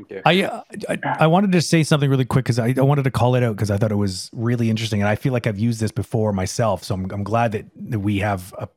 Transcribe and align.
Okay. 0.00 0.22
I, 0.24 0.42
uh, 0.42 0.62
I 0.88 0.98
I 1.20 1.26
wanted 1.26 1.52
to 1.52 1.62
say 1.62 1.82
something 1.82 2.08
really 2.08 2.24
quick 2.24 2.44
because 2.44 2.58
I, 2.58 2.74
I 2.76 2.82
wanted 2.82 3.04
to 3.04 3.10
call 3.10 3.34
it 3.34 3.42
out 3.42 3.56
because 3.56 3.70
I 3.70 3.76
thought 3.76 3.90
it 3.90 3.96
was 3.96 4.30
really 4.32 4.70
interesting 4.70 5.00
and 5.00 5.08
I 5.08 5.16
feel 5.16 5.32
like 5.32 5.46
I've 5.46 5.58
used 5.58 5.80
this 5.80 5.90
before 5.90 6.32
myself. 6.32 6.84
So 6.84 6.94
I'm 6.94 7.10
I'm 7.10 7.24
glad 7.24 7.52
that, 7.52 7.66
that 7.90 8.00
we 8.00 8.18
have 8.18 8.54
a 8.58 8.68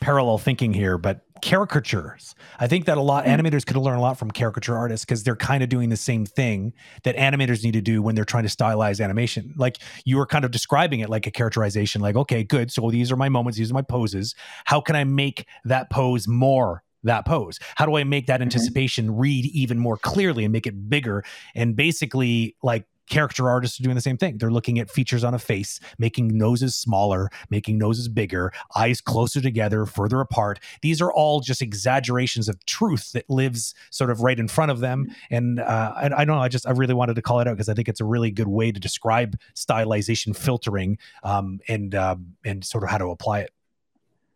parallel 0.00 0.38
thinking 0.38 0.72
here. 0.72 0.98
But 0.98 1.22
caricatures, 1.42 2.34
I 2.58 2.66
think 2.66 2.86
that 2.86 2.98
a 2.98 3.02
lot 3.02 3.24
animators 3.24 3.64
could 3.64 3.76
learn 3.76 3.96
a 3.96 4.00
lot 4.00 4.18
from 4.18 4.30
caricature 4.30 4.76
artists 4.76 5.04
because 5.04 5.22
they're 5.24 5.36
kind 5.36 5.62
of 5.62 5.68
doing 5.68 5.88
the 5.88 5.96
same 5.96 6.26
thing 6.26 6.72
that 7.04 7.16
animators 7.16 7.62
need 7.62 7.72
to 7.72 7.80
do 7.80 8.02
when 8.02 8.14
they're 8.14 8.24
trying 8.24 8.46
to 8.46 8.54
stylize 8.54 9.02
animation. 9.02 9.54
Like 9.56 9.78
you 10.04 10.16
were 10.16 10.26
kind 10.26 10.44
of 10.44 10.50
describing 10.50 11.00
it 11.00 11.08
like 11.08 11.26
a 11.26 11.30
characterization. 11.30 12.00
Like 12.00 12.16
okay, 12.16 12.44
good. 12.44 12.70
So 12.70 12.90
these 12.90 13.10
are 13.10 13.16
my 13.16 13.28
moments. 13.28 13.58
These 13.58 13.70
are 13.70 13.74
my 13.74 13.82
poses. 13.82 14.34
How 14.64 14.80
can 14.80 14.96
I 14.96 15.04
make 15.04 15.46
that 15.64 15.90
pose 15.90 16.28
more 16.28 16.82
that 17.08 17.26
pose? 17.26 17.58
How 17.76 17.84
do 17.84 17.96
I 17.96 18.04
make 18.04 18.26
that 18.26 18.40
anticipation 18.40 19.16
read 19.16 19.46
even 19.46 19.78
more 19.78 19.96
clearly 19.96 20.44
and 20.44 20.52
make 20.52 20.66
it 20.66 20.88
bigger? 20.88 21.24
And 21.54 21.76
basically, 21.76 22.56
like 22.62 22.84
caricature 23.08 23.48
artists 23.48 23.80
are 23.80 23.82
doing 23.82 23.94
the 23.94 24.00
same 24.00 24.16
thing. 24.16 24.38
They're 24.38 24.50
looking 24.50 24.78
at 24.78 24.90
features 24.90 25.24
on 25.24 25.34
a 25.34 25.38
face, 25.38 25.80
making 25.98 26.36
noses 26.36 26.76
smaller, 26.76 27.30
making 27.50 27.78
noses 27.78 28.08
bigger, 28.08 28.52
eyes 28.76 29.00
closer 29.00 29.40
together, 29.40 29.86
further 29.86 30.20
apart. 30.20 30.60
These 30.82 31.00
are 31.00 31.12
all 31.12 31.40
just 31.40 31.62
exaggerations 31.62 32.48
of 32.48 32.64
truth 32.66 33.12
that 33.12 33.28
lives 33.28 33.74
sort 33.90 34.10
of 34.10 34.20
right 34.20 34.38
in 34.38 34.48
front 34.48 34.70
of 34.70 34.80
them. 34.80 35.06
And 35.30 35.60
uh, 35.60 35.92
I, 35.96 36.06
I 36.06 36.24
don't 36.24 36.36
know. 36.36 36.42
I 36.42 36.48
just 36.48 36.66
I 36.66 36.72
really 36.72 36.94
wanted 36.94 37.14
to 37.16 37.22
call 37.22 37.40
it 37.40 37.48
out 37.48 37.56
because 37.56 37.68
I 37.68 37.74
think 37.74 37.88
it's 37.88 38.00
a 38.00 38.04
really 38.04 38.30
good 38.30 38.48
way 38.48 38.72
to 38.72 38.80
describe 38.80 39.38
stylization 39.54 40.36
filtering 40.36 40.98
um, 41.22 41.60
and 41.68 41.94
um, 41.94 42.36
and 42.44 42.64
sort 42.64 42.84
of 42.84 42.90
how 42.90 42.98
to 42.98 43.06
apply 43.06 43.40
it. 43.40 43.50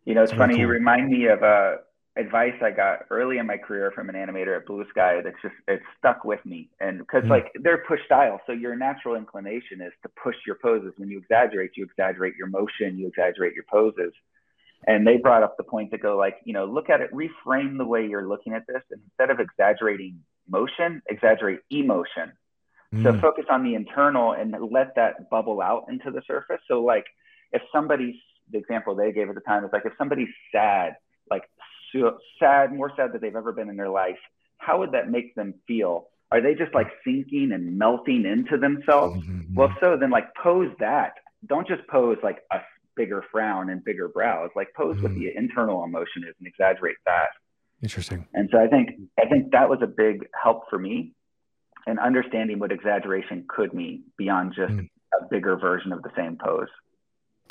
You 0.05 0.15
know, 0.15 0.23
it's 0.23 0.33
funny. 0.33 0.59
You 0.59 0.67
remind 0.67 1.09
me 1.09 1.27
of 1.27 1.43
uh, 1.43 1.75
advice 2.15 2.53
I 2.61 2.71
got 2.71 3.05
early 3.09 3.37
in 3.39 3.47
my 3.47 3.57
career 3.57 3.91
from 3.91 4.09
an 4.09 4.15
animator 4.15 4.55
at 4.55 4.65
Blue 4.65 4.85
Sky. 4.89 5.21
That's 5.23 5.41
just 5.41 5.55
it 5.67 5.81
stuck 5.97 6.23
with 6.23 6.45
me, 6.45 6.69
and 6.79 6.99
because 6.99 7.23
Mm. 7.23 7.29
like 7.29 7.51
they're 7.55 7.79
push 7.79 8.03
style, 8.05 8.39
so 8.45 8.51
your 8.51 8.75
natural 8.75 9.15
inclination 9.15 9.81
is 9.81 9.93
to 10.03 10.09
push 10.09 10.35
your 10.45 10.55
poses. 10.61 10.93
When 10.97 11.09
you 11.09 11.17
exaggerate, 11.17 11.71
you 11.75 11.83
exaggerate 11.85 12.35
your 12.35 12.47
motion, 12.47 12.97
you 12.97 13.07
exaggerate 13.07 13.53
your 13.55 13.65
poses. 13.69 14.13
And 14.85 15.07
they 15.07 15.17
brought 15.17 15.43
up 15.43 15.55
the 15.57 15.63
point 15.63 15.91
to 15.91 15.97
go 15.97 16.17
like, 16.17 16.37
you 16.43 16.53
know, 16.53 16.65
look 16.65 16.89
at 16.89 16.99
it, 17.01 17.09
reframe 17.13 17.77
the 17.77 17.85
way 17.85 18.05
you're 18.05 18.27
looking 18.27 18.53
at 18.53 18.67
this, 18.67 18.83
and 18.91 19.01
instead 19.05 19.29
of 19.29 19.39
exaggerating 19.39 20.19
motion, 20.47 21.01
exaggerate 21.09 21.61
emotion. 21.69 22.33
So 23.01 23.13
Mm. 23.13 23.21
focus 23.21 23.45
on 23.49 23.63
the 23.63 23.75
internal 23.75 24.33
and 24.33 24.53
let 24.71 24.93
that 24.95 25.29
bubble 25.29 25.61
out 25.61 25.85
into 25.89 26.11
the 26.11 26.21
surface. 26.27 26.61
So 26.67 26.83
like 26.83 27.05
if 27.51 27.61
somebody's 27.71 28.15
the 28.51 28.59
example 28.59 28.93
they 28.93 29.11
gave 29.11 29.29
at 29.29 29.35
the 29.35 29.41
time 29.41 29.63
is 29.63 29.71
like 29.73 29.85
if 29.85 29.93
somebody's 29.97 30.29
sad, 30.51 30.95
so 31.93 32.17
sad, 32.39 32.73
more 32.73 32.91
sad 32.95 33.13
than 33.13 33.21
they've 33.21 33.35
ever 33.35 33.51
been 33.51 33.69
in 33.69 33.77
their 33.77 33.89
life, 33.89 34.17
how 34.57 34.79
would 34.79 34.91
that 34.91 35.09
make 35.09 35.35
them 35.35 35.53
feel? 35.67 36.07
Are 36.31 36.41
they 36.41 36.55
just 36.55 36.73
like 36.73 36.87
sinking 37.05 37.51
and 37.53 37.77
melting 37.77 38.25
into 38.25 38.57
themselves? 38.57 39.23
Mhm. 39.25 39.55
Well, 39.55 39.69
if 39.69 39.77
so 39.79 39.97
then 39.97 40.09
like 40.09 40.33
pose 40.35 40.71
that. 40.79 41.13
Don't 41.45 41.67
just 41.67 41.85
pose 41.87 42.17
like 42.23 42.39
a 42.51 42.61
bigger 42.95 43.23
frown 43.31 43.69
and 43.69 43.83
bigger 43.83 44.07
brows. 44.07 44.49
Like 44.55 44.69
pose 44.75 45.01
what 45.01 45.11
Mhm. 45.11 45.15
the 45.19 45.35
internal 45.35 45.83
emotion 45.83 46.23
is 46.23 46.33
and 46.39 46.47
exaggerate 46.47 46.95
that. 47.05 47.29
Interesting. 47.81 48.25
And 48.33 48.49
so 48.51 48.59
I 48.59 48.67
think 48.67 48.91
I 49.21 49.27
think 49.27 49.51
that 49.51 49.69
was 49.69 49.81
a 49.81 49.87
big 49.87 50.27
help 50.41 50.69
for 50.69 50.79
me 50.79 51.13
in 51.85 51.99
understanding 51.99 52.59
what 52.59 52.71
exaggeration 52.71 53.45
could 53.47 53.73
mean 53.73 54.03
beyond 54.17 54.53
just 54.53 54.73
Mm. 54.73 54.89
a 55.21 55.25
bigger 55.29 55.57
version 55.57 55.91
of 55.91 56.01
the 56.01 56.11
same 56.15 56.37
pose. 56.37 56.69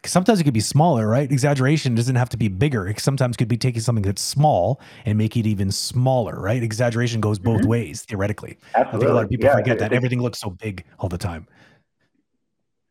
'Cause 0.03 0.11
sometimes 0.11 0.41
it 0.41 0.45
could 0.45 0.53
be 0.55 0.59
smaller, 0.61 1.07
right? 1.07 1.31
Exaggeration 1.31 1.95
doesn't 1.95 2.17
have 2.17 2.29
to 2.31 2.37
be 2.37 2.49
bigger. 2.49 2.89
It 2.89 2.99
sometimes 2.99 3.37
could 3.37 3.47
be 3.47 3.57
taking 3.57 3.81
something 3.81 4.03
that's 4.03 4.21
small 4.21 4.81
and 5.05 5.17
make 5.17 5.37
it 5.37 5.47
even 5.47 5.71
smaller, 5.71 6.41
right? 6.41 6.61
Exaggeration 6.61 7.21
goes 7.21 7.39
both 7.39 7.61
Mhm. 7.63 7.67
ways, 7.69 8.03
theoretically. 8.03 8.59
Absolutely. 8.75 8.97
I 8.97 8.99
think 8.99 9.11
a 9.11 9.15
lot 9.15 9.25
of 9.25 9.31
people 9.31 9.47
yeah, 9.47 9.55
forget 9.55 9.79
that 9.79 9.93
everything 9.93 10.21
looks 10.21 10.41
so 10.41 10.51
big 10.51 10.85
all 10.99 11.09
the 11.09 11.19
time. 11.19 11.47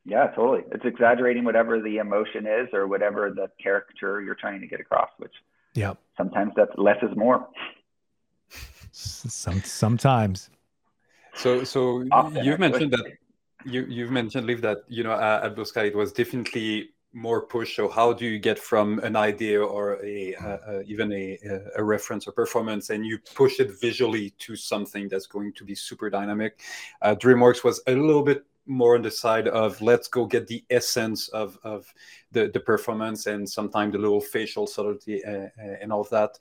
Yeah, 0.06 0.28
totally. 0.28 0.64
It's 0.72 0.86
exaggerating 0.86 1.44
whatever 1.44 1.82
the 1.82 1.98
emotion 1.98 2.48
is 2.48 2.70
or 2.74 2.88
whatever 2.88 3.30
the 3.30 3.52
caricature 3.62 4.22
you're 4.22 4.34
trying 4.36 4.62
to 4.62 4.68
get 4.68 4.80
across, 4.80 5.10
which 5.18 5.34
Yeah. 5.74 5.96
sometimes 6.18 6.54
that's 6.56 6.72
less 6.78 6.98
is 7.04 7.16
more. 7.18 7.46
S- 8.94 9.26
Some 9.30 9.62
sometimes. 9.64 10.50
So, 11.34 11.64
so 11.66 12.06
Often, 12.12 12.46
you've 12.46 12.60
mentioned 12.60 12.92
that 12.94 13.06
you 13.66 13.86
you've 13.88 14.12
mentioned, 14.12 14.48
Leif, 14.48 14.62
that 14.62 14.80
you 14.88 15.04
know 15.04 15.12
uh, 15.12 15.42
at 15.44 15.56
Blue 15.56 15.66
Sky 15.66 15.84
it 15.84 15.96
was 15.96 16.12
definitely 16.12 16.90
more 17.14 17.46
push. 17.46 17.76
So, 17.76 17.90
how 17.90 18.14
do 18.14 18.26
you 18.26 18.40
get 18.40 18.58
from 18.58 19.00
an 19.00 19.16
idea 19.16 19.62
or 19.62 20.04
a 20.04 20.84
even 20.86 21.12
a 21.12 21.38
a 21.76 21.84
reference 21.84 22.28
or 22.28 22.32
performance, 22.32 22.90
and 22.90 23.06
you 23.06 23.20
push 23.36 23.60
it 23.60 23.80
visually 23.80 24.32
to 24.40 24.56
something 24.56 25.10
that's 25.10 25.28
going 25.28 25.54
to 25.54 25.64
be 25.66 25.76
super 25.76 26.10
dynamic? 26.10 26.62
Uh, 27.02 27.16
DreamWorks 27.16 27.64
was 27.64 27.82
a 27.88 27.96
little 27.96 28.24
bit 28.24 28.46
more 28.66 28.96
on 28.96 29.02
the 29.02 29.12
side 29.12 29.48
of 29.48 29.82
let's 29.82 30.08
go 30.08 30.26
get 30.26 30.48
the 30.48 30.64
essence 30.70 31.28
of 31.30 31.58
of 31.64 31.94
the 32.32 32.50
the 32.54 32.60
performance 32.60 33.26
and 33.26 33.50
sometimes 33.50 33.94
the 33.94 34.00
little 34.00 34.22
facial 34.22 34.68
subtlety 34.68 35.24
uh, 35.26 35.32
uh, 35.32 35.76
and 35.82 35.92
all 35.92 36.02
of 36.02 36.10
that. 36.10 36.38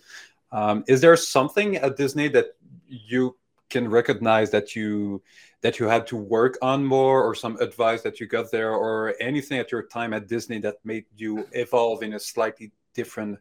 Um, 0.53 0.85
is 0.89 1.01
there 1.01 1.17
something 1.17 1.77
at 1.77 1.97
Disney 1.97 2.29
that 2.29 2.57
you 2.89 3.37
can 3.71 3.89
recognize 3.89 4.51
that 4.51 4.77
you 4.77 5.23
that 5.63 5.79
you 5.79 5.87
had 5.87 6.07
to 6.07 6.17
work 6.17 6.59
on 6.63 6.85
more 6.85 7.23
or 7.23 7.35
some 7.35 7.57
advice 7.61 8.03
that 8.03 8.19
you 8.21 8.27
got 8.27 8.51
there 8.51 8.73
or 8.73 9.15
anything 9.21 9.59
at 9.59 9.71
your 9.73 9.83
time 9.85 10.13
at 10.13 10.29
disney 10.29 10.59
that 10.59 10.77
made 10.85 11.05
you 11.17 11.47
evolve 11.53 12.03
in 12.03 12.15
a 12.15 12.21
slightly 12.21 12.71
different 12.95 13.39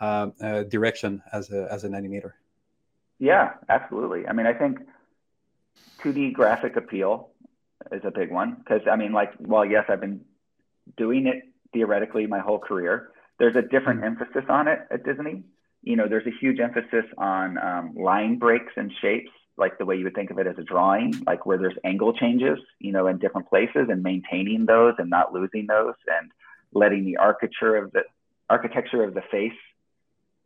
um, 0.00 0.32
uh, 0.42 0.62
direction 0.64 1.22
as, 1.32 1.50
a, 1.50 1.68
as 1.70 1.84
an 1.84 1.92
animator 1.92 2.32
Yeah, 3.18 3.54
absolutely. 3.68 4.26
I 4.26 4.32
mean, 4.32 4.46
I 4.46 4.52
think 4.52 4.78
2D 6.02 6.32
graphic 6.32 6.76
appeal 6.76 7.30
is 7.92 8.02
a 8.04 8.10
big 8.10 8.30
one 8.30 8.56
because 8.58 8.82
I 8.90 8.96
mean, 8.96 9.12
like, 9.12 9.32
well, 9.40 9.64
yes, 9.64 9.84
I've 9.88 10.00
been 10.00 10.20
doing 10.96 11.26
it 11.26 11.42
theoretically 11.72 12.26
my 12.26 12.40
whole 12.40 12.58
career. 12.58 13.10
There's 13.38 13.56
a 13.56 13.62
different 13.62 14.04
emphasis 14.04 14.44
on 14.48 14.68
it 14.68 14.80
at 14.90 15.04
Disney. 15.04 15.44
You 15.82 15.96
know, 15.96 16.08
there's 16.08 16.26
a 16.26 16.32
huge 16.40 16.58
emphasis 16.58 17.04
on 17.16 17.58
um, 17.58 17.94
line 17.94 18.38
breaks 18.38 18.72
and 18.76 18.90
shapes, 19.00 19.30
like 19.56 19.78
the 19.78 19.84
way 19.84 19.96
you 19.96 20.04
would 20.04 20.14
think 20.14 20.30
of 20.30 20.38
it 20.38 20.46
as 20.46 20.58
a 20.58 20.62
drawing, 20.62 21.14
like 21.26 21.46
where 21.46 21.58
there's 21.58 21.76
angle 21.84 22.12
changes, 22.12 22.58
you 22.78 22.92
know, 22.92 23.06
in 23.06 23.18
different 23.18 23.48
places 23.48 23.88
and 23.88 24.02
maintaining 24.02 24.66
those 24.66 24.94
and 24.98 25.08
not 25.08 25.32
losing 25.32 25.66
those 25.66 25.94
and 26.06 26.30
letting 26.72 27.04
the 27.04 27.16
architecture 27.16 27.76
of 27.76 27.92
the 27.92 28.02
architecture 28.50 29.02
of 29.02 29.14
the 29.14 29.22
face 29.30 29.52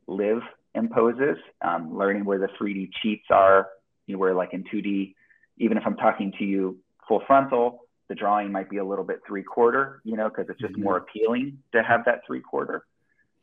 live 0.07 0.43
in 0.75 0.89
poses, 0.89 1.37
um, 1.63 1.97
learning 1.97 2.25
where 2.25 2.39
the 2.39 2.49
3D 2.59 2.91
cheats 3.03 3.27
are, 3.31 3.69
you 4.07 4.15
know, 4.15 4.19
where 4.19 4.35
like 4.35 4.53
in 4.53 4.65
2D, 4.65 5.15
even 5.59 5.77
if 5.77 5.83
I'm 5.85 5.97
talking 5.97 6.33
to 6.39 6.45
you 6.45 6.79
full 7.09 7.23
frontal, 7.27 7.81
the 8.09 8.15
drawing 8.15 8.51
might 8.53 8.71
be 8.71 8.79
a 8.79 8.85
little 8.85 9.05
bit 9.05 9.21
three 9.27 9.43
quarter, 9.43 10.01
you 10.05 10.17
know, 10.17 10.29
because 10.29 10.49
it's 10.49 10.61
just 10.61 10.75
Mhm. 10.75 10.83
more 10.83 10.97
appealing 10.97 11.59
to 11.73 11.83
have 11.83 12.05
that 12.07 12.25
three 12.27 12.41
quarter. 12.41 12.85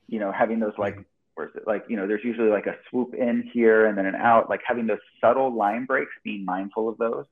You 0.07 0.19
know, 0.19 0.31
having 0.31 0.59
those 0.59 0.77
like, 0.77 1.05
where's 1.37 1.55
it 1.55 1.67
like, 1.67 1.85
you 1.87 1.95
know, 1.95 2.07
there's 2.07 2.23
usually 2.23 2.49
like 2.49 2.65
a 2.65 2.75
swoop 2.89 3.13
in 3.13 3.47
here 3.53 3.85
and 3.85 3.95
then 3.95 4.07
an 4.07 4.15
out, 4.15 4.49
like 4.49 4.61
having 4.65 4.87
those 4.87 4.97
subtle 5.21 5.53
line 5.53 5.85
breaks, 5.85 6.11
being 6.23 6.43
mindful 6.43 6.89
of 6.89 6.97
those. 6.97 7.25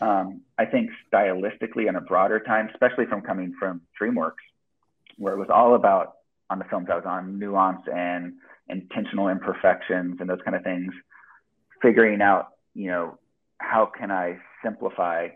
Um, 0.00 0.40
I 0.56 0.64
think 0.64 0.90
stylistically 1.12 1.88
on 1.88 1.96
a 1.96 2.00
broader 2.00 2.40
time, 2.40 2.70
especially 2.72 3.04
from 3.04 3.20
coming 3.20 3.54
from 3.58 3.82
DreamWorks, 4.00 4.32
where 5.18 5.34
it 5.34 5.38
was 5.38 5.50
all 5.50 5.74
about 5.74 6.14
on 6.48 6.58
the 6.58 6.64
films 6.64 6.88
I 6.90 6.94
was 6.94 7.04
on 7.04 7.38
nuance 7.38 7.82
and 7.92 8.34
intentional 8.68 9.28
imperfections 9.28 10.16
and 10.20 10.30
those 10.30 10.40
kind 10.42 10.56
of 10.56 10.62
things, 10.62 10.94
figuring 11.82 12.22
out, 12.22 12.48
you 12.74 12.90
know, 12.90 13.18
how 13.58 13.84
can 13.86 14.10
I 14.10 14.38
simplify 14.64 15.28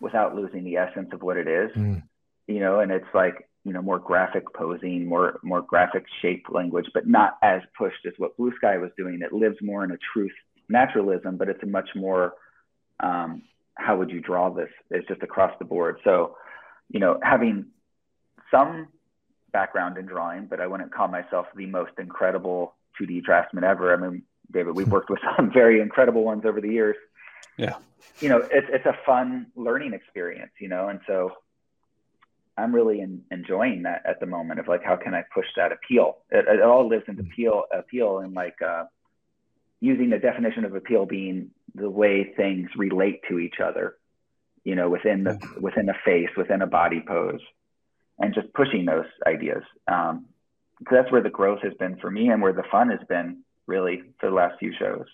without 0.00 0.34
losing 0.34 0.64
the 0.64 0.76
essence 0.76 1.08
of 1.12 1.22
what 1.22 1.38
it 1.38 1.48
is, 1.48 1.70
Mm. 1.74 2.02
you 2.46 2.60
know, 2.60 2.80
and 2.80 2.92
it's 2.92 3.14
like, 3.14 3.48
you 3.66 3.72
know, 3.72 3.82
more 3.82 3.98
graphic 3.98 4.44
posing, 4.54 5.06
more 5.06 5.40
more 5.42 5.60
graphic 5.60 6.04
shape 6.22 6.46
language, 6.50 6.86
but 6.94 7.08
not 7.08 7.36
as 7.42 7.62
pushed 7.76 8.06
as 8.06 8.12
what 8.16 8.36
Blue 8.36 8.52
Sky 8.56 8.78
was 8.78 8.92
doing. 8.96 9.20
It 9.22 9.32
lives 9.32 9.56
more 9.60 9.82
in 9.82 9.90
a 9.90 9.98
truth 10.12 10.30
naturalism, 10.68 11.36
but 11.36 11.48
it's 11.48 11.62
a 11.64 11.66
much 11.66 11.88
more 11.96 12.34
um, 13.00 13.42
how 13.74 13.96
would 13.96 14.10
you 14.10 14.20
draw 14.20 14.50
this? 14.50 14.70
It's 14.90 15.06
just 15.08 15.24
across 15.24 15.52
the 15.58 15.64
board. 15.64 15.98
So, 16.04 16.36
you 16.88 17.00
know, 17.00 17.18
having 17.24 17.66
some 18.52 18.86
background 19.52 19.98
in 19.98 20.06
drawing, 20.06 20.46
but 20.46 20.60
I 20.60 20.68
wouldn't 20.68 20.94
call 20.94 21.08
myself 21.08 21.46
the 21.56 21.66
most 21.66 21.92
incredible 21.98 22.76
2D 23.00 23.24
draftsman 23.24 23.64
ever. 23.64 23.92
I 23.92 23.96
mean, 23.96 24.22
David, 24.52 24.76
we've 24.76 24.88
worked 24.92 25.10
with 25.10 25.18
some 25.36 25.52
very 25.52 25.80
incredible 25.80 26.22
ones 26.22 26.44
over 26.46 26.60
the 26.60 26.70
years. 26.70 26.96
Yeah. 27.56 27.74
You 28.20 28.28
know, 28.28 28.38
it's 28.38 28.68
it's 28.70 28.86
a 28.86 28.96
fun 29.04 29.46
learning 29.56 29.92
experience, 29.92 30.52
you 30.60 30.68
know, 30.68 30.88
and 30.88 31.00
so 31.06 31.32
I'm 32.58 32.74
really 32.74 33.00
in, 33.00 33.22
enjoying 33.30 33.82
that 33.82 34.02
at 34.06 34.20
the 34.20 34.26
moment 34.26 34.60
of 34.60 34.68
like 34.68 34.82
how 34.82 34.96
can 34.96 35.14
I 35.14 35.22
push 35.34 35.46
that 35.56 35.72
appeal? 35.72 36.18
It, 36.30 36.46
it 36.48 36.62
all 36.62 36.88
lives 36.88 37.04
in 37.08 37.18
appeal 37.20 37.64
appeal 37.72 38.18
and 38.18 38.34
like 38.34 38.60
uh, 38.62 38.84
using 39.80 40.10
the 40.10 40.18
definition 40.18 40.64
of 40.64 40.74
appeal 40.74 41.06
being 41.06 41.50
the 41.74 41.90
way 41.90 42.32
things 42.36 42.70
relate 42.76 43.20
to 43.28 43.38
each 43.38 43.56
other, 43.62 43.96
you 44.64 44.74
know, 44.74 44.88
within 44.88 45.24
the 45.24 45.38
within 45.60 45.88
a 45.88 45.94
face, 46.04 46.30
within 46.36 46.62
a 46.62 46.66
body 46.66 47.02
pose, 47.06 47.40
and 48.18 48.34
just 48.34 48.52
pushing 48.54 48.84
those 48.86 49.06
ideas. 49.26 49.62
Um, 49.86 50.26
so 50.88 50.96
that's 50.96 51.12
where 51.12 51.22
the 51.22 51.30
growth 51.30 51.60
has 51.62 51.74
been 51.74 51.96
for 51.96 52.10
me, 52.10 52.28
and 52.28 52.40
where 52.40 52.52
the 52.52 52.64
fun 52.70 52.90
has 52.90 53.00
been 53.08 53.42
really 53.66 54.02
for 54.18 54.30
the 54.30 54.36
last 54.36 54.58
few 54.58 54.72
shows. 54.78 55.06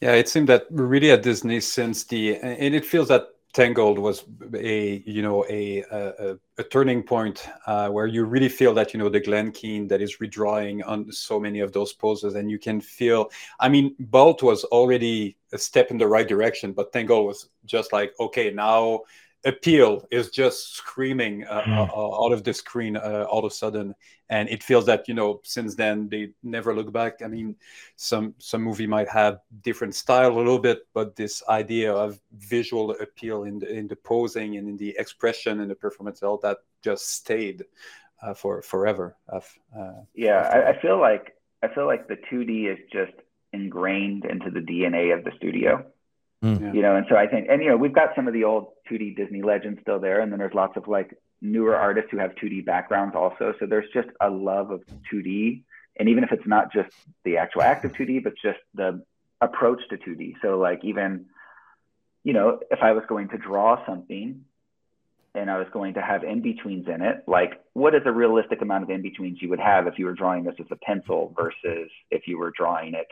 Yeah, 0.00 0.12
it 0.12 0.28
seemed 0.28 0.48
that 0.48 0.66
really 0.70 1.10
at 1.10 1.22
Disney 1.22 1.60
since 1.60 2.04
the 2.04 2.36
and 2.36 2.74
it 2.74 2.84
feels 2.84 3.08
that 3.08 3.28
Tangled 3.54 4.00
was 4.00 4.24
a 4.52 5.02
you 5.06 5.22
know 5.22 5.44
a 5.48 5.84
a, 5.90 6.36
a 6.58 6.64
turning 6.64 7.04
point 7.04 7.48
uh, 7.66 7.88
where 7.88 8.08
you 8.08 8.24
really 8.24 8.48
feel 8.48 8.74
that 8.74 8.92
you 8.92 8.98
know 8.98 9.08
the 9.08 9.20
Glen 9.20 9.52
Keane 9.52 9.86
that 9.88 10.02
is 10.02 10.16
redrawing 10.18 10.82
on 10.84 11.10
so 11.12 11.38
many 11.38 11.60
of 11.60 11.72
those 11.72 11.92
poses, 11.92 12.34
and 12.34 12.50
you 12.50 12.58
can 12.58 12.80
feel. 12.80 13.30
I 13.60 13.68
mean, 13.68 13.94
Bolt 14.00 14.42
was 14.42 14.64
already 14.64 15.36
a 15.52 15.58
step 15.58 15.92
in 15.92 15.98
the 15.98 16.08
right 16.08 16.26
direction, 16.26 16.72
but 16.72 16.92
Tangled 16.92 17.26
was 17.26 17.48
just 17.64 17.92
like 17.92 18.12
okay 18.18 18.50
now 18.50 19.02
appeal 19.44 20.06
is 20.10 20.30
just 20.30 20.74
screaming 20.74 21.44
uh, 21.44 21.62
mm. 21.62 21.88
uh, 21.88 22.24
out 22.24 22.32
of 22.32 22.44
the 22.44 22.54
screen 22.54 22.96
uh, 22.96 23.26
all 23.28 23.44
of 23.44 23.52
a 23.52 23.54
sudden. 23.54 23.94
And 24.30 24.48
it 24.48 24.62
feels 24.62 24.86
that 24.86 25.06
you 25.06 25.14
know 25.14 25.40
since 25.44 25.74
then 25.74 26.08
they 26.08 26.30
never 26.42 26.74
look 26.74 26.92
back. 26.92 27.22
I 27.22 27.28
mean 27.28 27.56
some 27.96 28.34
some 28.38 28.62
movie 28.62 28.86
might 28.86 29.08
have 29.08 29.40
different 29.62 29.94
style 29.94 30.32
a 30.32 30.38
little 30.38 30.58
bit 30.58 30.86
but 30.94 31.16
this 31.16 31.42
idea 31.48 31.92
of 31.92 32.20
visual 32.32 32.92
appeal 32.92 33.44
in 33.44 33.58
the 33.58 33.70
in 33.70 33.86
the 33.88 33.96
posing 33.96 34.56
and 34.56 34.68
in 34.68 34.76
the 34.76 34.94
expression 34.98 35.60
and 35.60 35.70
the 35.70 35.74
performance 35.74 36.22
all 36.22 36.38
that 36.38 36.58
just 36.82 37.10
stayed 37.10 37.64
uh, 38.22 38.34
for 38.34 38.62
forever. 38.62 39.16
Uh, 39.30 39.40
yeah 40.14 40.50
I, 40.52 40.70
I 40.70 40.80
feel 40.80 41.00
like 41.00 41.36
i 41.62 41.68
feel 41.68 41.86
like 41.86 42.08
the 42.08 42.16
2d 42.30 42.72
is 42.72 42.78
just 42.92 43.12
ingrained 43.52 44.24
into 44.24 44.50
the 44.50 44.60
dna 44.60 45.16
of 45.16 45.24
the 45.24 45.32
studio 45.36 45.84
Mm. 46.44 46.74
You 46.74 46.82
know, 46.82 46.94
and 46.94 47.06
so 47.08 47.16
I 47.16 47.26
think, 47.26 47.46
and 47.48 47.62
you 47.62 47.70
know, 47.70 47.76
we've 47.78 47.94
got 47.94 48.10
some 48.14 48.28
of 48.28 48.34
the 48.34 48.44
old 48.44 48.72
2D 48.90 49.16
Disney 49.16 49.40
legends 49.40 49.80
still 49.80 49.98
there, 49.98 50.20
and 50.20 50.30
then 50.30 50.38
there's 50.38 50.52
lots 50.52 50.76
of 50.76 50.86
like 50.86 51.16
newer 51.40 51.74
artists 51.74 52.10
who 52.10 52.18
have 52.18 52.34
2D 52.34 52.66
backgrounds 52.66 53.16
also. 53.16 53.54
So 53.58 53.64
there's 53.64 53.88
just 53.94 54.08
a 54.20 54.28
love 54.28 54.70
of 54.70 54.82
2D, 55.10 55.62
and 55.98 56.08
even 56.10 56.22
if 56.22 56.32
it's 56.32 56.46
not 56.46 56.70
just 56.70 56.94
the 57.24 57.38
actual 57.38 57.62
act 57.62 57.86
of 57.86 57.92
2D, 57.92 58.22
but 58.22 58.34
just 58.42 58.58
the 58.74 59.02
approach 59.40 59.80
to 59.88 59.96
2D. 59.96 60.34
So 60.42 60.58
like 60.58 60.84
even, 60.84 61.26
you 62.24 62.34
know, 62.34 62.60
if 62.70 62.80
I 62.82 62.92
was 62.92 63.04
going 63.08 63.30
to 63.30 63.38
draw 63.38 63.84
something 63.86 64.44
and 65.34 65.50
I 65.50 65.58
was 65.58 65.66
going 65.72 65.94
to 65.94 66.02
have 66.02 66.24
in 66.24 66.42
betweens 66.42 66.86
in 66.88 67.00
it, 67.00 67.24
like 67.26 67.62
what 67.72 67.94
is 67.94 68.02
a 68.04 68.12
realistic 68.12 68.60
amount 68.60 68.84
of 68.84 68.90
in 68.90 69.00
betweens 69.00 69.38
you 69.40 69.48
would 69.48 69.60
have 69.60 69.86
if 69.86 69.98
you 69.98 70.04
were 70.04 70.14
drawing 70.14 70.44
this 70.44 70.56
as 70.60 70.66
a 70.70 70.76
pencil 70.76 71.32
versus 71.34 71.90
if 72.10 72.28
you 72.28 72.36
were 72.36 72.52
drawing 72.54 72.92
it 72.92 73.06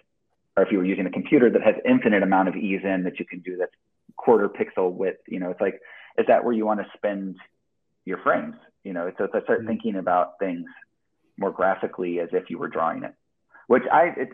or 0.57 0.63
if 0.63 0.73
you 0.73 0.79
were 0.79 0.85
using 0.85 1.07
a 1.07 1.11
computer 1.11 1.51
that 1.51 1.63
has 1.63 1.75
infinite 1.85 2.23
amount 2.23 2.49
of 2.49 2.57
ease 2.57 2.83
in 2.85 3.05
that 3.05 3.19
you 3.19 3.25
can 3.25 3.41
do 3.41 3.57
that's 3.57 3.73
quarter 4.17 4.49
pixel 4.49 4.93
width, 4.93 5.21
you 5.27 5.41
know, 5.41 5.51
it's 5.51 5.61
like, 5.61 5.81
is 6.19 6.27
that 6.27 6.45
where 6.45 6.53
you 6.53 6.67
want 6.67 6.81
to 6.81 6.87
spend 6.97 7.37
your 8.05 8.19
frames? 8.19 8.57
You 8.85 8.93
know, 8.93 9.11
so 9.17 9.27
to 9.27 9.41
start 9.43 9.61
mm-hmm. 9.61 9.69
thinking 9.69 9.97
about 9.97 10.39
things 10.39 10.67
more 11.39 11.51
graphically 11.51 12.21
as 12.21 12.29
if 12.33 12.51
you 12.51 12.59
were 12.59 12.69
drawing 12.69 13.05
it, 13.05 13.15
which 13.67 13.85
I, 13.91 14.13
it, 14.17 14.29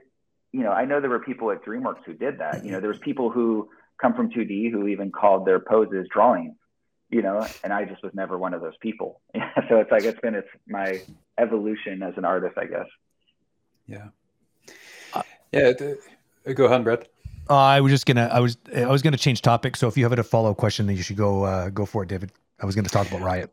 you 0.52 0.62
know, 0.62 0.72
I 0.72 0.84
know 0.84 1.00
there 1.00 1.10
were 1.10 1.20
people 1.20 1.50
at 1.50 1.64
DreamWorks 1.64 2.04
who 2.04 2.14
did 2.14 2.38
that. 2.38 2.64
You 2.64 2.72
know, 2.72 2.80
there 2.80 2.88
was 2.88 2.98
people 2.98 3.30
who 3.30 3.68
come 4.00 4.14
from 4.14 4.30
2D 4.30 4.70
who 4.72 4.88
even 4.88 5.12
called 5.12 5.46
their 5.46 5.60
poses 5.60 6.06
drawings, 6.12 6.54
you 7.10 7.22
know, 7.22 7.46
and 7.62 7.72
I 7.72 7.84
just 7.84 8.02
was 8.02 8.12
never 8.14 8.38
one 8.38 8.54
of 8.54 8.60
those 8.60 8.76
people. 8.80 9.20
so 9.68 9.76
it's 9.76 9.90
like, 9.90 10.04
it's 10.04 10.20
been, 10.20 10.34
it's 10.34 10.48
my 10.66 11.00
evolution 11.38 12.02
as 12.02 12.14
an 12.16 12.24
artist, 12.24 12.56
I 12.56 12.64
guess. 12.64 12.86
Yeah. 13.86 14.08
Yeah, 15.52 15.72
go 16.54 16.64
ahead, 16.66 16.84
Brett. 16.84 17.08
Uh, 17.50 17.56
I 17.56 17.80
was 17.80 17.90
just 17.90 18.04
gonna, 18.04 18.28
I 18.30 18.40
was, 18.40 18.58
I 18.74 18.86
was 18.86 19.02
gonna 19.02 19.16
change 19.16 19.40
topic. 19.42 19.76
So 19.76 19.88
if 19.88 19.96
you 19.96 20.04
have 20.04 20.16
a 20.16 20.22
follow 20.22 20.50
up 20.50 20.58
question, 20.58 20.86
then 20.86 20.96
you 20.96 21.02
should 21.02 21.16
go, 21.16 21.44
uh, 21.44 21.70
go 21.70 21.86
for 21.86 22.02
it, 22.02 22.08
David. 22.08 22.30
I 22.60 22.66
was 22.66 22.74
gonna 22.74 22.88
talk 22.88 23.08
about 23.08 23.22
Riot. 23.22 23.50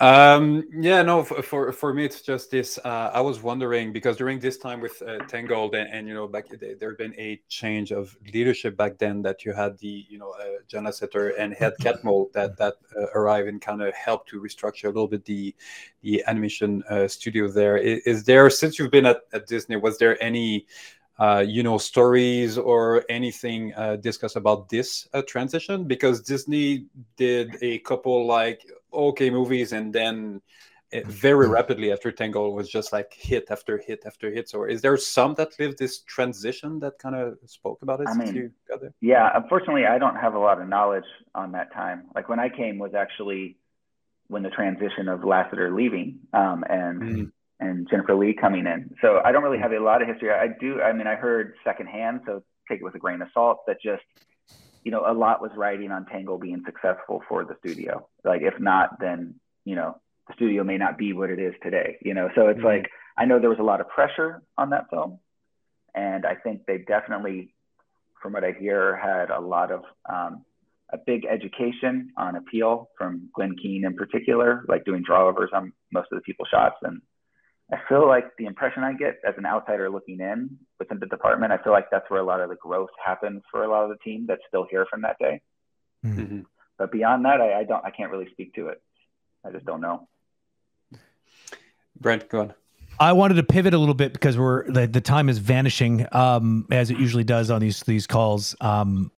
Um, 0.00 0.66
yeah, 0.72 1.02
no, 1.02 1.22
for, 1.22 1.42
for, 1.42 1.72
for 1.72 1.92
me, 1.92 2.06
it's 2.06 2.22
just 2.22 2.50
this. 2.50 2.78
Uh, 2.82 3.10
I 3.12 3.20
was 3.20 3.42
wondering 3.42 3.92
because 3.92 4.16
during 4.16 4.40
this 4.40 4.56
time 4.56 4.80
with 4.80 5.02
uh, 5.02 5.18
Tangled 5.26 5.74
and, 5.74 5.92
and, 5.92 6.08
you 6.08 6.14
know, 6.14 6.26
back 6.26 6.46
there 6.48 6.88
had 6.88 6.96
been 6.96 7.14
a 7.18 7.38
change 7.50 7.92
of 7.92 8.16
leadership 8.32 8.78
back 8.78 8.96
then 8.96 9.20
that 9.20 9.44
you 9.44 9.52
had 9.52 9.76
the, 9.76 10.06
you 10.08 10.18
know, 10.18 10.30
uh, 10.40 10.62
John 10.68 10.84
Lasseter 10.84 11.38
and 11.38 11.54
Ed 11.60 11.74
Catmull 11.82 12.32
that 12.32 12.56
that 12.56 12.76
uh, 12.98 13.08
arrived 13.14 13.48
and 13.48 13.60
kind 13.60 13.82
of 13.82 13.92
helped 13.92 14.30
to 14.30 14.40
restructure 14.40 14.84
a 14.84 14.88
little 14.88 15.06
bit 15.06 15.26
the 15.26 15.54
the 16.00 16.24
animation 16.26 16.82
uh, 16.88 17.06
studio 17.06 17.46
there. 17.48 17.76
Is, 17.76 18.00
is, 18.06 18.24
there 18.24 18.48
since 18.48 18.78
you've 18.78 18.90
been 18.90 19.04
at, 19.04 19.20
at 19.34 19.46
Disney, 19.46 19.76
was 19.76 19.98
there 19.98 20.22
any 20.22 20.66
uh, 21.20 21.44
you 21.46 21.62
know 21.62 21.76
stories 21.76 22.56
or 22.56 23.04
anything 23.10 23.74
uh, 23.74 23.96
discuss 23.96 24.36
about 24.36 24.68
this 24.68 25.06
uh, 25.12 25.22
transition? 25.28 25.84
Because 25.84 26.22
disney 26.22 26.86
did 27.16 27.56
a 27.60 27.78
couple 27.80 28.26
like 28.26 28.66
okay 28.92 29.28
movies 29.30 29.72
and 29.72 29.92
then 29.92 30.40
it, 30.92 31.06
very 31.06 31.44
mm-hmm. 31.44 31.54
rapidly 31.54 31.92
after 31.92 32.10
tangle 32.10 32.54
was 32.54 32.68
just 32.68 32.92
like 32.92 33.12
hit 33.12 33.46
after 33.50 33.78
hit 33.78 34.02
after 34.06 34.30
hit. 34.30 34.48
So 34.48 34.64
is 34.64 34.80
there 34.80 34.96
some 34.96 35.34
that 35.34 35.50
lived 35.58 35.78
this 35.78 36.00
transition 36.00 36.80
that 36.80 36.98
kind 36.98 37.14
of 37.14 37.38
spoke 37.46 37.82
about 37.82 38.00
it 38.00 38.08
I 38.08 38.14
mean, 38.14 38.52
yeah 39.00 39.30
unfortunately 39.34 39.86
i 39.86 39.98
don't 39.98 40.16
have 40.16 40.34
a 40.34 40.38
lot 40.38 40.60
of 40.60 40.68
knowledge 40.68 41.04
on 41.34 41.52
that 41.52 41.72
time. 41.72 42.06
Like 42.14 42.28
when 42.28 42.40
i 42.40 42.48
came 42.48 42.78
was 42.78 42.94
actually 42.94 43.58
when 44.28 44.42
the 44.42 44.50
transition 44.50 45.08
of 45.08 45.20
lasseter 45.20 45.74
leaving 45.74 46.20
um, 46.32 46.64
and 46.68 47.02
mm-hmm 47.02 47.24
and 47.60 47.88
Jennifer 47.90 48.14
Lee 48.14 48.34
coming 48.34 48.66
in. 48.66 48.94
So 49.02 49.20
I 49.24 49.32
don't 49.32 49.42
really 49.42 49.58
have 49.58 49.72
a 49.72 49.78
lot 49.78 50.02
of 50.02 50.08
history. 50.08 50.30
I 50.30 50.48
do. 50.48 50.80
I 50.80 50.92
mean, 50.92 51.06
I 51.06 51.14
heard 51.14 51.54
secondhand, 51.62 52.22
so 52.26 52.42
take 52.68 52.80
it 52.80 52.84
with 52.84 52.94
a 52.94 52.98
grain 52.98 53.22
of 53.22 53.28
salt. 53.32 53.60
That 53.66 53.76
just, 53.82 54.02
you 54.82 54.90
know, 54.90 55.04
a 55.06 55.12
lot 55.12 55.42
was 55.42 55.50
riding 55.56 55.92
on 55.92 56.06
Tangle 56.06 56.38
being 56.38 56.62
successful 56.64 57.22
for 57.28 57.44
the 57.44 57.56
studio. 57.60 58.08
Like, 58.24 58.40
if 58.42 58.58
not, 58.58 58.98
then 58.98 59.34
you 59.64 59.76
know, 59.76 59.96
the 60.26 60.34
studio 60.34 60.64
may 60.64 60.78
not 60.78 60.96
be 60.96 61.12
what 61.12 61.30
it 61.30 61.38
is 61.38 61.54
today. 61.62 61.98
You 62.02 62.14
know, 62.14 62.30
so 62.34 62.48
it's 62.48 62.58
mm-hmm. 62.58 62.66
like 62.66 62.90
I 63.16 63.26
know 63.26 63.38
there 63.38 63.50
was 63.50 63.58
a 63.58 63.64
lot 63.64 63.80
of 63.80 63.88
pressure 63.88 64.42
on 64.56 64.70
that 64.70 64.88
film, 64.90 65.18
and 65.94 66.24
I 66.24 66.34
think 66.34 66.64
they 66.66 66.78
definitely, 66.78 67.54
from 68.22 68.32
what 68.32 68.44
I 68.44 68.52
hear, 68.58 68.96
had 68.96 69.30
a 69.30 69.40
lot 69.40 69.70
of 69.70 69.82
um, 70.08 70.44
a 70.92 70.98
big 70.98 71.26
education 71.26 72.10
on 72.16 72.36
appeal 72.36 72.88
from 72.96 73.28
Glen 73.34 73.54
Keane 73.60 73.84
in 73.84 73.94
particular, 73.94 74.64
like 74.68 74.84
doing 74.84 75.04
drawovers 75.04 75.52
on 75.52 75.72
most 75.92 76.08
of 76.10 76.16
the 76.16 76.22
people 76.22 76.46
shots 76.50 76.76
and 76.82 77.00
I 77.72 77.78
feel 77.88 78.06
like 78.06 78.36
the 78.36 78.46
impression 78.46 78.82
I 78.82 78.92
get 78.94 79.20
as 79.26 79.34
an 79.38 79.46
outsider 79.46 79.88
looking 79.90 80.20
in 80.20 80.58
within 80.78 80.98
the 80.98 81.06
department, 81.06 81.52
I 81.52 81.58
feel 81.58 81.72
like 81.72 81.86
that's 81.90 82.08
where 82.10 82.20
a 82.20 82.24
lot 82.24 82.40
of 82.40 82.48
the 82.48 82.56
growth 82.56 82.90
happens 83.04 83.42
for 83.50 83.64
a 83.64 83.70
lot 83.70 83.84
of 83.84 83.90
the 83.90 83.96
team 84.04 84.26
that's 84.26 84.42
still 84.48 84.66
here 84.70 84.86
from 84.90 85.02
that 85.02 85.16
day. 85.20 85.40
Mm-hmm. 86.04 86.40
But 86.78 86.90
beyond 86.90 87.24
that, 87.26 87.40
I, 87.40 87.60
I, 87.60 87.64
don't, 87.64 87.84
I 87.84 87.90
can't 87.90 88.10
really 88.10 88.28
speak 88.32 88.54
to 88.54 88.68
it. 88.68 88.82
I 89.46 89.50
just 89.50 89.66
don't 89.66 89.80
know. 89.80 90.08
Brent, 92.00 92.28
go 92.28 92.40
on. 92.40 92.54
I 92.98 93.12
wanted 93.12 93.34
to 93.34 93.42
pivot 93.42 93.72
a 93.72 93.78
little 93.78 93.94
bit 93.94 94.12
because 94.12 94.36
we're 94.36 94.70
the, 94.70 94.86
the 94.86 95.00
time 95.00 95.30
is 95.30 95.38
vanishing 95.38 96.06
um, 96.12 96.66
as 96.70 96.90
it 96.90 96.98
usually 96.98 97.24
does 97.24 97.50
on 97.50 97.60
these 97.60 97.80
these 97.84 98.06
calls. 98.06 98.54
Um, 98.60 99.08